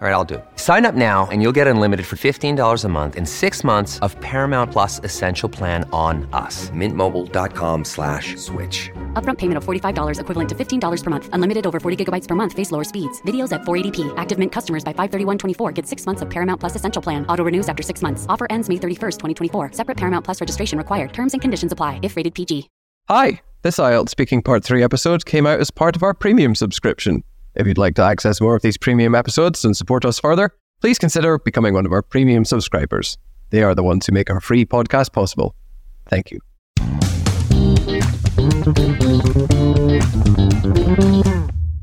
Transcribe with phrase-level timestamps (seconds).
[0.00, 0.44] All right, I'll do it.
[0.56, 4.18] Sign up now and you'll get unlimited for $15 a month in six months of
[4.20, 6.70] Paramount Plus Essential Plan on us.
[6.70, 8.90] Mintmobile.com slash switch.
[9.12, 11.28] Upfront payment of $45 equivalent to $15 per month.
[11.34, 12.54] Unlimited over 40 gigabytes per month.
[12.54, 13.20] Face lower speeds.
[13.26, 14.14] Videos at 480p.
[14.16, 17.26] Active Mint customers by 531.24 get six months of Paramount Plus Essential Plan.
[17.26, 18.24] Auto renews after six months.
[18.26, 19.72] Offer ends May 31st, 2024.
[19.72, 21.12] Separate Paramount Plus registration required.
[21.12, 22.70] Terms and conditions apply if rated PG.
[23.10, 27.22] Hi, this IELTS Speaking Part 3 episode came out as part of our premium subscription.
[27.60, 30.98] If you'd like to access more of these premium episodes and support us further, please
[30.98, 33.18] consider becoming one of our premium subscribers.
[33.50, 35.54] They are the ones who make our free podcast possible.
[36.08, 36.40] Thank you.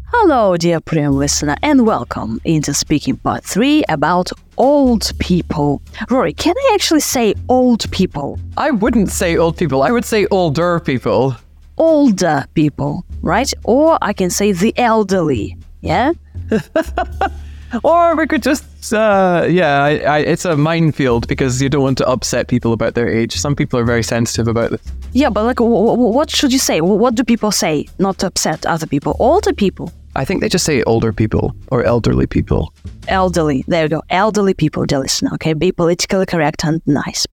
[0.08, 5.84] Hello, dear premium listener, and welcome into Speaking Part 3 about old people.
[6.10, 8.40] Rory, can I actually say old people?
[8.58, 11.36] I wouldn't say old people, I would say older people.
[11.78, 13.54] Older people, right?
[13.64, 16.12] Or I can say the elderly, yeah?
[17.84, 21.98] Or we could just, uh, yeah, I, I, it's a minefield because you don't want
[21.98, 23.36] to upset people about their age.
[23.36, 24.82] Some people are very sensitive about this.
[25.12, 26.80] Yeah, but like, w- w- what should you say?
[26.80, 29.18] What do people say not to upset other people?
[29.20, 29.92] Older people.
[30.16, 32.74] I think they just say older people or elderly people.
[33.10, 33.66] Elderly.
[33.68, 34.02] There you go.
[34.10, 35.32] Elderly people, dear listener.
[35.34, 37.26] Okay, be politically correct and nice.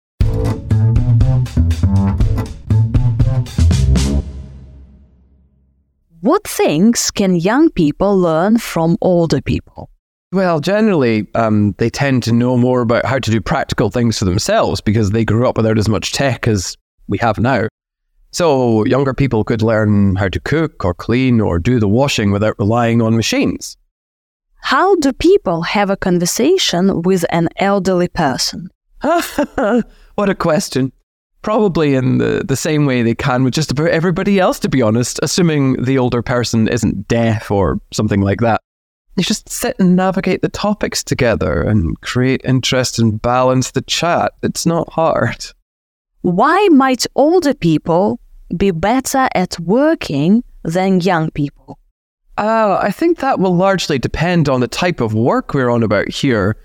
[6.23, 9.89] What things can young people learn from older people?
[10.31, 14.23] Well, generally, um, they tend to know more about how to do practical things for
[14.23, 16.77] themselves because they grew up without as much tech as
[17.09, 17.67] we have now.
[18.31, 22.57] So, younger people could learn how to cook or clean or do the washing without
[22.57, 23.75] relying on machines.
[24.61, 28.69] How do people have a conversation with an elderly person?
[29.01, 30.93] what a question.
[31.43, 34.81] Probably in the, the same way they can with just about everybody else, to be
[34.81, 38.61] honest, assuming the older person isn't deaf or something like that.
[39.15, 44.31] You just sit and navigate the topics together and create interest and balance the chat.
[44.41, 45.45] It's not hard.
[46.21, 48.19] Why might older people
[48.55, 51.77] be better at working than young people?
[52.37, 56.09] Uh, I think that will largely depend on the type of work we're on about
[56.09, 56.55] here.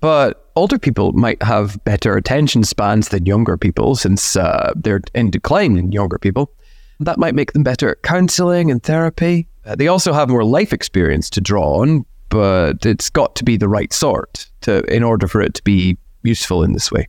[0.00, 5.30] But older people might have better attention spans than younger people since uh, they're in
[5.30, 6.52] decline in younger people.
[6.98, 9.46] That might make them better at counseling and therapy.
[9.64, 13.56] Uh, they also have more life experience to draw on, but it's got to be
[13.56, 17.06] the right sort to, in order for it to be useful in this way.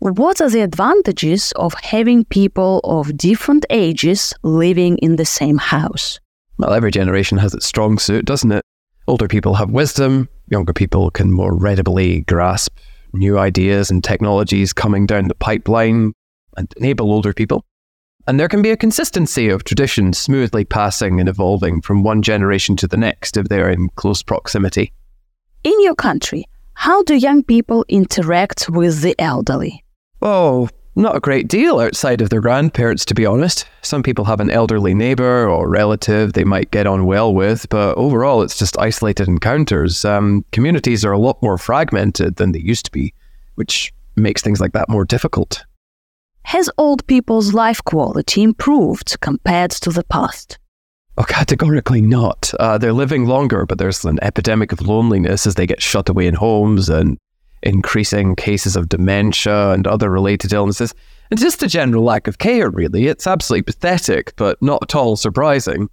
[0.00, 6.20] What are the advantages of having people of different ages living in the same house?
[6.58, 8.62] Well, every generation has its strong suit, doesn't it?
[9.06, 12.76] Older people have wisdom, younger people can more readily grasp
[13.12, 16.12] new ideas and technologies coming down the pipeline
[16.56, 17.64] and enable older people.
[18.26, 22.76] And there can be a consistency of traditions smoothly passing and evolving from one generation
[22.76, 24.92] to the next if they're in close proximity.
[25.64, 26.44] In your country,
[26.74, 29.82] how do young people interact with the elderly?
[30.20, 33.66] Oh, not a great deal outside of their grandparents, to be honest.
[33.82, 37.96] Some people have an elderly neighbour or relative they might get on well with, but
[37.96, 40.04] overall it's just isolated encounters.
[40.04, 43.14] Um, communities are a lot more fragmented than they used to be,
[43.54, 45.64] which makes things like that more difficult.
[46.42, 50.58] Has old people's life quality improved compared to the past?
[51.18, 52.52] Oh, categorically not.
[52.58, 56.26] Uh, they're living longer, but there's an epidemic of loneliness as they get shut away
[56.26, 57.18] in homes and
[57.62, 60.94] increasing cases of dementia and other related illnesses.
[61.30, 63.06] And just a general lack of care, really.
[63.06, 65.88] It's absolutely pathetic, but not at all surprising.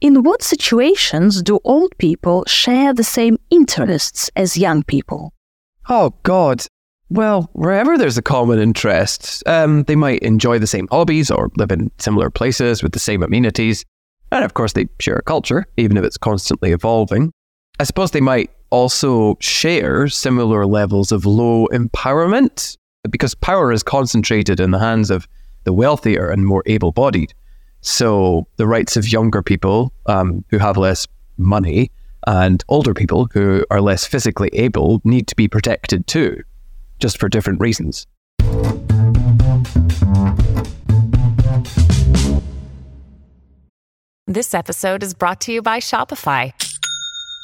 [0.00, 5.32] In what situations do old people share the same interests as young people?
[5.88, 6.66] Oh, God.
[7.08, 11.70] Well, wherever there's a common interest, um, they might enjoy the same hobbies or live
[11.70, 13.84] in similar places with the same amenities.
[14.32, 17.32] And of course, they share a culture, even if it's constantly evolving.
[17.78, 22.76] I suppose they might also share similar levels of low empowerment
[23.10, 25.28] because power is concentrated in the hands of
[25.64, 27.34] the wealthier and more able bodied.
[27.82, 31.06] So the rights of younger people um, who have less
[31.36, 31.90] money
[32.26, 36.42] and older people who are less physically able need to be protected too,
[36.98, 38.06] just for different reasons.
[44.26, 46.52] This episode is brought to you by Shopify.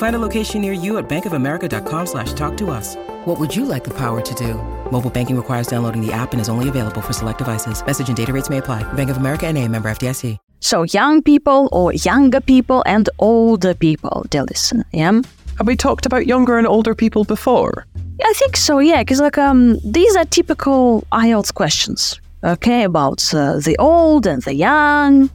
[0.00, 2.96] Find a location near you at bankofamerica.com slash talk to us.
[3.26, 4.54] What would you like the power to do?
[4.90, 7.84] Mobile banking requires downloading the app and is only available for select devices.
[7.84, 8.82] Message and data rates may apply.
[8.94, 10.38] Bank of America and a member FDIC.
[10.60, 15.20] So young people or younger people and older people, they listen, yeah?
[15.58, 17.84] Have we talked about younger and older people before?
[18.24, 23.58] I think so, yeah, because like um, these are typical IELTS questions, okay, about uh,
[23.58, 25.28] the old and the young.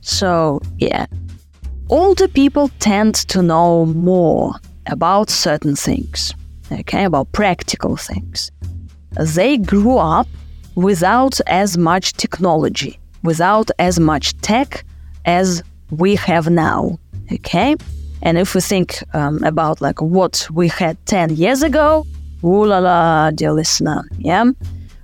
[0.00, 1.04] So, yeah.
[1.88, 4.54] Older people tend to know more
[4.86, 6.34] about certain things,
[6.72, 8.50] okay, about practical things.
[9.12, 10.26] They grew up
[10.74, 14.84] without as much technology, without as much tech
[15.26, 16.98] as we have now,
[17.32, 17.76] okay?
[18.20, 22.04] And if we think um, about like what we had 10 years ago,
[22.42, 24.44] ooh la la, dear listener, yeah,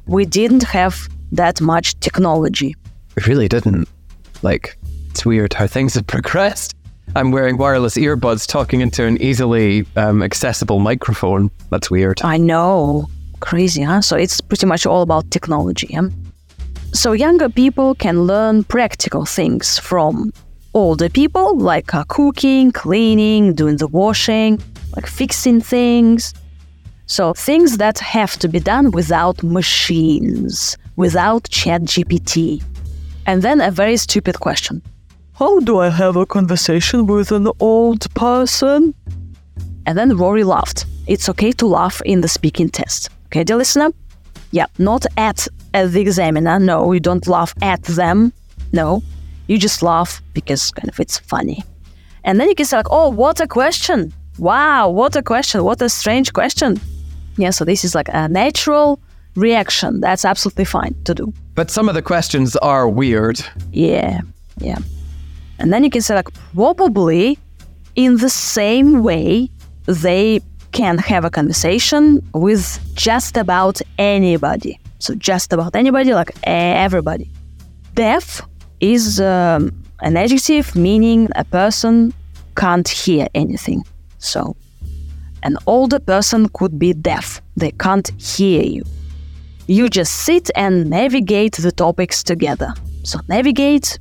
[0.06, 2.75] we didn't have that much technology.
[3.14, 3.88] We really didn't.
[4.43, 4.76] Like,
[5.12, 6.74] it's weird how things have progressed.
[7.14, 11.50] I'm wearing wireless earbuds talking into an easily um, accessible microphone.
[11.70, 12.22] That's weird.
[12.22, 13.10] I know.
[13.40, 14.00] Crazy, huh?
[14.00, 15.88] So it's pretty much all about technology.
[15.90, 16.08] Yeah?
[16.94, 20.32] So younger people can learn practical things from
[20.72, 24.62] older people, like uh, cooking, cleaning, doing the washing,
[24.96, 26.32] like fixing things.
[27.04, 32.64] So things that have to be done without machines, without ChatGPT.
[33.26, 34.80] And then a very stupid question.
[35.34, 38.94] How do I have a conversation with an old person?
[39.87, 40.84] And then Rory laughed.
[41.06, 43.08] It's okay to laugh in the speaking test.
[43.26, 43.90] Okay, dear listener?
[44.50, 46.58] Yeah, not at, at the examiner.
[46.58, 48.32] No, you don't laugh at them.
[48.73, 49.02] No,
[49.46, 51.64] you just laugh because kind of it's funny.
[52.25, 54.12] And then you can say like, oh, what a question.
[54.38, 55.64] Wow, what a question.
[55.64, 56.79] What a strange question.
[57.38, 59.00] Yeah, so this is like a natural
[59.34, 60.00] reaction.
[60.00, 61.32] That's absolutely fine to do.
[61.55, 63.40] But some of the questions are weird.
[63.73, 64.20] Yeah,
[64.58, 64.79] yeah.
[65.62, 67.38] And then you can say like probably
[67.94, 69.48] in the same way
[69.86, 70.40] they
[70.72, 74.80] can have a conversation with just about anybody.
[74.98, 77.30] So just about anybody, like everybody.
[77.94, 78.42] Deaf
[78.80, 82.12] is um, an adjective meaning a person
[82.56, 83.84] can't hear anything.
[84.18, 84.56] So
[85.44, 87.40] an older person could be deaf.
[87.56, 88.82] They can't hear you.
[89.68, 92.74] You just sit and navigate the topics together.
[93.04, 93.98] So navigate,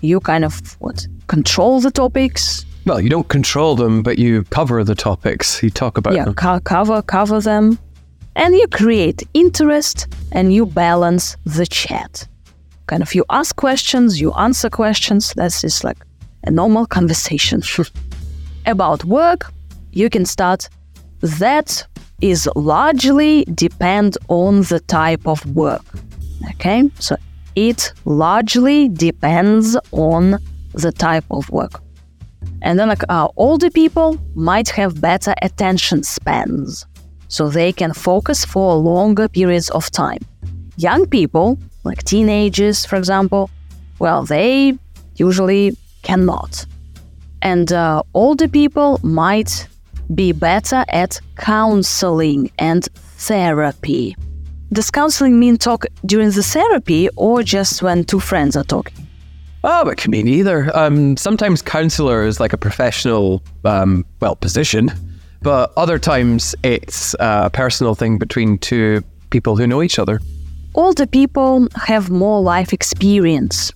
[0.00, 2.64] you kind of what control the topics.
[2.86, 5.62] Well, you don't control them, but you cover the topics.
[5.62, 6.34] You talk about yeah, them.
[6.34, 7.78] co- cover cover them,
[8.36, 12.26] and you create interest and you balance the chat.
[12.86, 15.34] Kind of you ask questions, you answer questions.
[15.36, 15.98] That's just like
[16.44, 17.62] a normal conversation.
[18.66, 19.52] About work,
[19.92, 20.68] you can start.
[21.20, 21.86] That
[22.20, 25.84] is largely depend on the type of work.
[26.50, 27.16] Okay, so
[27.58, 30.38] it largely depends on
[30.74, 31.82] the type of work.
[32.62, 36.86] And then, like uh, older people might have better attention spans,
[37.28, 40.20] so they can focus for longer periods of time.
[40.76, 43.50] Young people, like teenagers, for example,
[43.98, 44.78] well, they
[45.16, 46.64] usually cannot.
[47.42, 49.68] And uh, older people might
[50.14, 52.88] be better at counseling and
[53.28, 54.16] therapy.
[54.70, 59.06] Does counseling mean talk during the therapy or just when two friends are talking?
[59.64, 60.70] Oh, it can mean either.
[60.76, 64.90] Um, sometimes counselor is like a professional, um, well, position,
[65.42, 70.20] but other times it's a personal thing between two people who know each other.
[70.74, 73.72] Older people have more life experience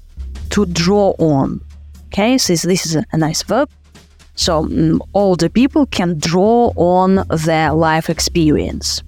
[0.51, 1.61] to draw on.
[2.09, 3.71] Okay, so this is a nice verb.
[4.35, 9.03] So um, older people can draw on their life experience,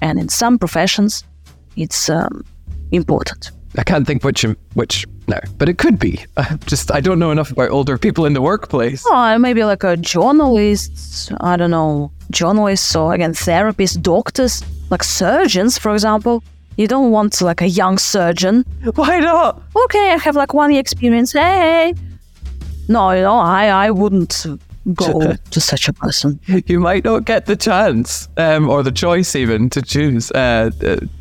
[0.00, 1.24] and in some professions,
[1.76, 2.44] it's um,
[2.92, 3.50] important.
[3.76, 6.24] I can't think which which no, but it could be.
[6.36, 9.04] I just I don't know enough about older people in the workplace.
[9.06, 11.30] Oh, maybe like a journalist.
[11.40, 16.42] I don't know, journalists or again therapists, doctors, like surgeons, for example.
[16.76, 18.64] You don't want like a young surgeon.
[18.94, 19.60] Why not?
[19.84, 21.32] Okay, I have like one year experience.
[21.32, 21.92] Hey,
[22.88, 24.46] No, you know, I, I wouldn't
[24.94, 26.40] go to such a person.
[26.66, 30.70] You might not get the chance um, or the choice even to choose, uh,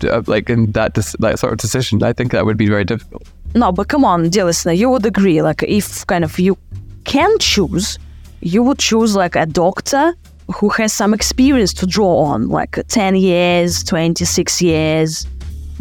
[0.04, 2.04] uh, like in that dis- that sort of decision.
[2.04, 3.24] I think that would be very difficult.
[3.56, 5.42] No, but come on, dear listener, you would agree.
[5.42, 6.58] Like, if kind of you
[7.06, 7.98] can choose,
[8.42, 10.14] you would choose like a doctor
[10.54, 15.28] who has some experience to draw on, like 10 years, 26 years,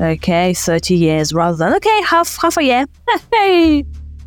[0.00, 2.86] okay, 30 years, rather than, okay, half, half a year.
[3.32, 3.84] hey,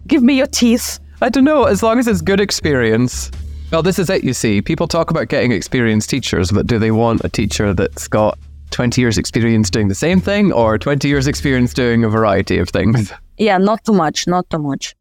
[0.08, 1.00] give me your teeth.
[1.22, 1.66] I don't know.
[1.66, 3.32] As long as it's good experience.
[3.72, 4.24] Well, this is it.
[4.24, 8.08] You see, people talk about getting experienced teachers, but do they want a teacher that's
[8.08, 8.40] got
[8.72, 12.70] 20 years experience doing the same thing or 20 years experience doing a variety of
[12.70, 13.12] things?
[13.38, 14.96] Yeah, not too much, not too much.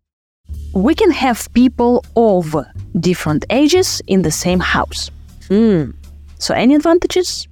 [0.75, 2.55] We can have people of
[3.01, 5.11] different ages in the same house.
[5.49, 5.91] Hmm.
[6.39, 7.49] So, any advantages?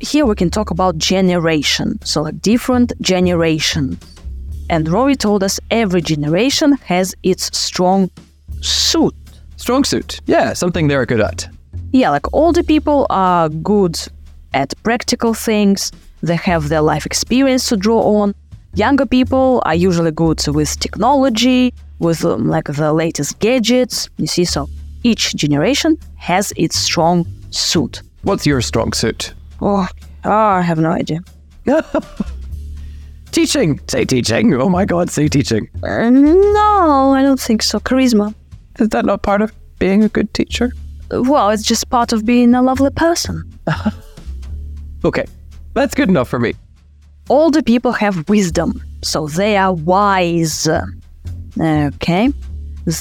[0.00, 3.98] Here we can talk about generation, so like different generation.
[4.68, 8.10] And Rory told us every generation has its strong
[8.60, 9.14] suit.
[9.56, 10.20] Strong suit.
[10.26, 11.48] Yeah, something they're good at.
[11.92, 13.98] Yeah, like older people are good
[14.54, 18.34] at practical things, they have their life experience to draw on.
[18.74, 24.08] Younger people are usually good with technology, with um, like the latest gadgets.
[24.16, 24.68] You see, so
[25.02, 28.02] each generation has its strong suit.
[28.22, 29.34] What's your strong suit?
[29.60, 29.86] Oh,
[30.24, 31.20] oh I have no idea.
[33.30, 33.80] teaching.
[33.88, 34.54] Say teaching.
[34.54, 35.68] Oh my God, say teaching.
[35.82, 37.78] Uh, no, I don't think so.
[37.80, 38.34] Charisma.
[38.78, 40.72] Is that not part of being a good teacher?
[41.10, 43.44] Well, it's just part of being a lovely person.
[45.04, 45.24] Okay,
[45.72, 46.54] that's good enough for me.
[47.30, 50.68] Older people have wisdom, so they are wise.
[51.60, 52.32] Okay?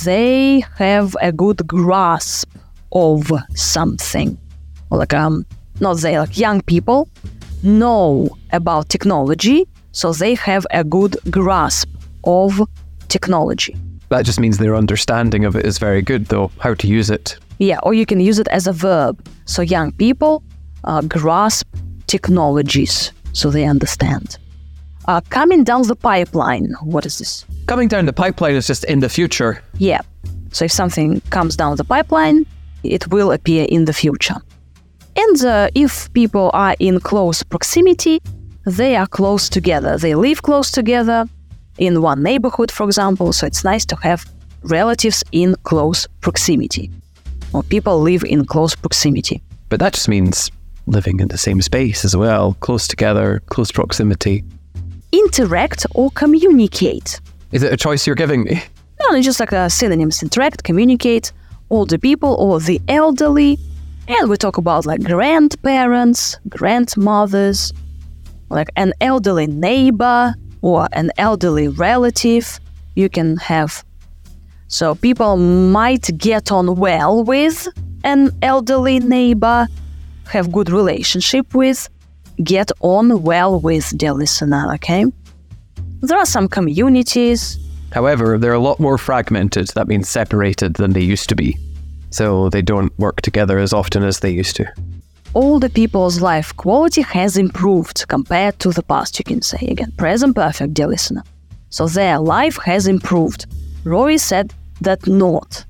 [0.03, 2.49] They have a good grasp
[2.91, 4.37] of something.
[4.91, 5.45] Like um
[5.79, 7.09] not they like young people
[7.63, 11.89] know about technology, so they have a good grasp
[12.23, 12.61] of
[13.07, 13.75] technology.
[14.15, 17.37] That just means their understanding of it is very good, though, how to use it.
[17.59, 19.21] Yeah, or you can use it as a verb.
[19.43, 20.41] So young people
[20.85, 21.67] uh, grasp
[22.07, 24.37] technologies, so they understand.
[25.09, 27.43] Uh, coming down the pipeline, what is this?
[27.65, 29.61] Coming down the pipeline is just in the future.
[29.79, 29.99] Yeah.
[30.53, 32.45] So if something comes down the pipeline,
[32.83, 34.37] it will appear in the future.
[35.17, 38.21] And uh, if people are in close proximity,
[38.65, 39.97] they are close together.
[39.97, 41.27] They live close together
[41.77, 43.33] in one neighborhood, for example.
[43.33, 44.25] So it's nice to have
[44.63, 46.91] relatives in close proximity,
[47.53, 49.41] or people live in close proximity.
[49.69, 50.51] But that just means
[50.87, 54.43] living in the same space as well, close together, close proximity.
[55.11, 57.19] Interact or communicate.
[57.51, 58.61] Is it a choice you're giving me?
[59.01, 61.31] No, it's just like a synonyms interact, communicate,
[61.69, 63.57] older people or the elderly.
[64.07, 67.73] And we talk about like grandparents, grandmothers,
[68.49, 72.59] like an elderly neighbor or an elderly relative
[72.95, 73.85] you can have.
[74.67, 77.67] So people might get on well with
[78.03, 79.67] an elderly neighbor,
[80.31, 81.87] have good relationship with,
[82.43, 85.05] get on well with their listener, okay?
[86.01, 87.59] There are some communities.
[87.91, 91.59] However, they're a lot more fragmented, that means separated than they used to be.
[92.09, 94.65] So they don't work together as often as they used to.
[95.35, 99.67] Older people's life quality has improved compared to the past, you can say.
[99.67, 101.23] Again, present perfect, dear listener.
[101.69, 103.45] So their life has improved.
[103.83, 105.65] Rory said that not.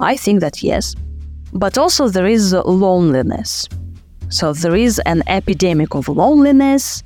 [0.00, 0.94] I think that yes.
[1.52, 3.68] But also there is loneliness.
[4.30, 7.02] So there is an epidemic of loneliness,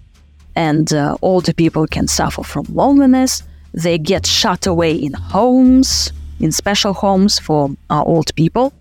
[0.54, 3.42] and uh, older people can suffer from loneliness.
[3.72, 8.72] They get shut away in homes, in special homes for uh, old people.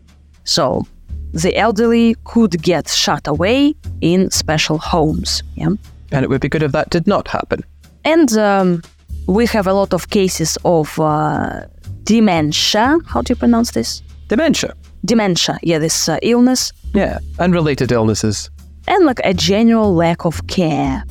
[0.44, 0.86] So
[1.34, 5.44] the elderly could get shut away in special homes.
[5.56, 5.70] Yeah.
[6.12, 7.64] And it would be good if that did not happen.
[8.06, 8.84] And um,
[9.28, 11.66] we have a lot of cases of uh,
[12.04, 13.00] dementia.
[13.08, 14.04] How do you pronounce this?
[14.28, 14.76] Dementia.
[15.06, 15.58] Dementia.
[15.64, 16.72] Yeah, this uh, illness.
[16.94, 18.50] Yeah, and related illnesses.
[18.88, 21.04] And like a general lack of care.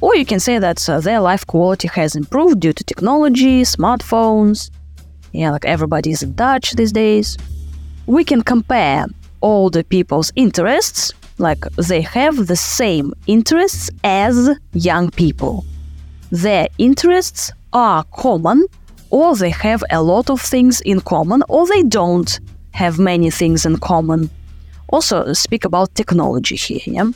[0.00, 4.70] Or you can say that uh, their life quality has improved due to technology, smartphones.
[5.32, 7.38] Yeah, like everybody's in touch these days.
[8.06, 9.06] We can compare
[9.42, 15.64] older people's interests, like they have the same interests as young people.
[16.30, 18.66] Their interests are common,
[19.10, 22.40] or they have a lot of things in common, or they don't
[22.72, 24.30] have many things in common.
[24.88, 26.80] Also, speak about technology here.
[26.86, 27.10] Yeah?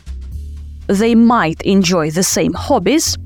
[0.86, 3.16] They might enjoy the same hobbies.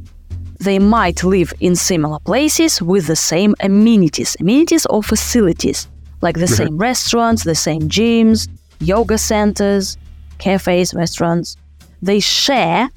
[0.60, 5.88] They might live in similar places with the same amenities, amenities or facilities,
[6.20, 6.54] like the mm-hmm.
[6.54, 8.48] same restaurants, the same gyms,
[8.80, 9.96] yoga centers,
[10.38, 11.56] cafes, restaurants.
[12.02, 12.90] They share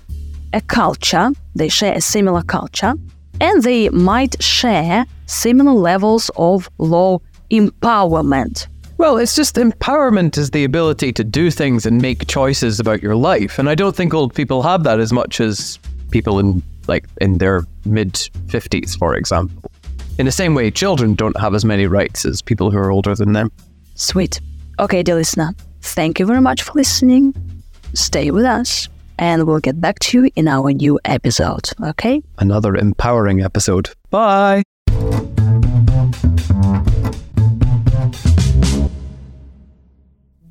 [0.53, 2.93] a culture, they share a similar culture,
[3.41, 7.19] and they might share similar levels of law
[7.51, 8.67] empowerment?
[8.97, 13.15] Well, it's just empowerment is the ability to do things and make choices about your
[13.15, 13.59] life.
[13.59, 15.79] And I don't think old people have that as much as
[16.11, 19.71] people in like in their mid 50s, for example.
[20.19, 23.15] In the same way, children don't have as many rights as people who are older
[23.15, 23.51] than them.
[23.95, 24.39] Sweet.
[24.79, 27.35] Okay, dear listener, thank you very much for listening.
[27.93, 28.87] Stay with us,
[29.19, 32.21] and we'll get back to you in our new episode, okay?
[32.39, 33.89] Another empowering episode.
[34.09, 34.63] Bye.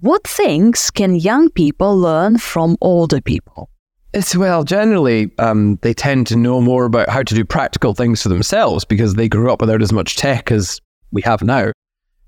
[0.01, 3.71] What things can young people learn from older people?
[4.13, 8.23] It's well, generally, um, they tend to know more about how to do practical things
[8.23, 10.81] for themselves because they grew up without as much tech as
[11.13, 11.73] we have now.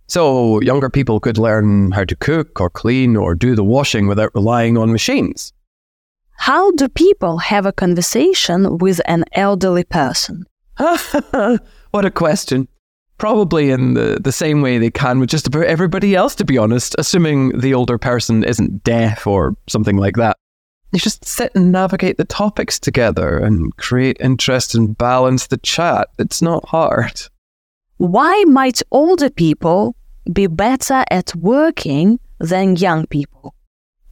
[0.07, 4.35] So, younger people could learn how to cook or clean or do the washing without
[4.35, 5.53] relying on machines.
[6.37, 10.45] How do people have a conversation with an elderly person?
[10.77, 12.69] what a question.
[13.17, 16.59] Probably in the, the same way they can with just about everybody else, to be
[16.59, 20.37] honest, assuming the older person isn't deaf or something like that.
[20.93, 26.09] You just sit and navigate the topics together and create interest and balance the chat.
[26.19, 27.23] It's not hard.
[27.99, 29.97] Why might older people
[30.33, 33.55] be better at working than young people?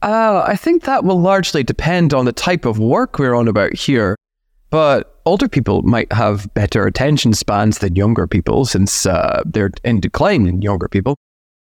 [0.01, 3.73] Uh, I think that will largely depend on the type of work we're on about
[3.73, 4.15] here.
[4.69, 9.99] But older people might have better attention spans than younger people since uh, they're in
[9.99, 11.15] decline in younger people.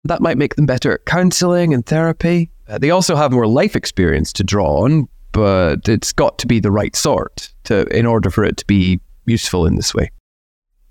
[0.05, 2.51] That might make them better at counseling and therapy.
[2.69, 6.61] Uh, they also have more life experience to draw on, but it's got to be
[6.61, 10.11] the right sort to, in order for it to be useful in this way.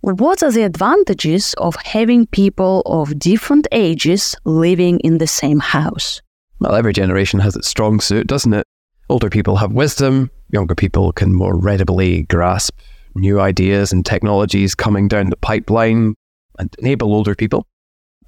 [0.06, 6.22] What are the advantages of having people of different ages living in the same house?
[6.60, 8.68] Well, every generation has its strong suit, doesn't it?
[9.10, 12.78] Older people have wisdom, younger people can more readily grasp
[13.16, 16.14] new ideas and technologies coming down the pipeline
[16.60, 17.66] and enable older people.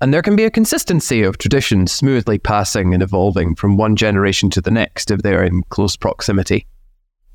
[0.02, 4.50] And there can be a consistency of traditions smoothly passing and evolving from one generation
[4.50, 6.66] to the next if they're in close proximity.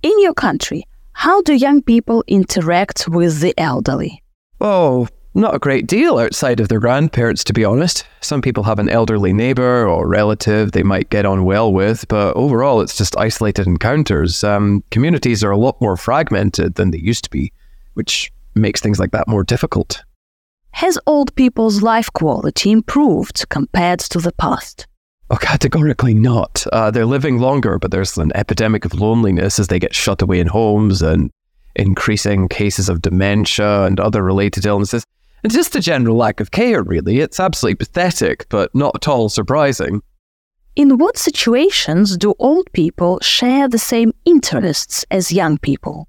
[0.02, 4.21] In your country, how do young people interact with the elderly?
[4.60, 8.04] Oh, not a great deal outside of their grandparents, to be honest.
[8.20, 12.36] Some people have an elderly neighbour or relative they might get on well with, but
[12.36, 14.44] overall it's just isolated encounters.
[14.44, 17.52] Um, communities are a lot more fragmented than they used to be,
[17.94, 20.02] which makes things like that more difficult.
[20.72, 24.86] Has old people's life quality improved compared to the past?
[25.30, 26.66] Oh, categorically not.
[26.72, 30.40] Uh, they're living longer, but there's an epidemic of loneliness as they get shut away
[30.40, 31.30] in homes and
[31.76, 35.04] increasing cases of dementia and other related illnesses.
[35.42, 37.18] And just a general lack of care, really.
[37.18, 40.02] It's absolutely pathetic, but not at all surprising.
[40.76, 46.08] In what situations do old people share the same interests as young people?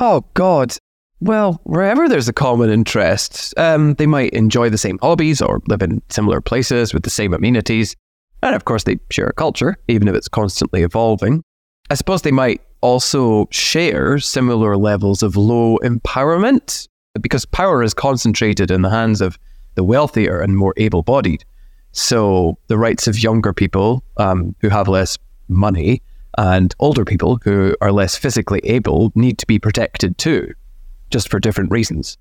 [0.00, 0.76] Oh, God.
[1.20, 5.82] Well, wherever there's a common interest, um, they might enjoy the same hobbies or live
[5.82, 7.96] in similar places with the same amenities.
[8.42, 11.42] And of course, they share a culture, even if it's constantly evolving.
[11.90, 16.88] I suppose they might also share similar levels of low empowerment
[17.20, 19.38] because power is concentrated in the hands of
[19.74, 21.44] the wealthier and more able bodied.
[21.92, 26.02] So the rights of younger people um, who have less money
[26.36, 30.52] and older people who are less physically able need to be protected too
[31.10, 32.18] just for different reasons.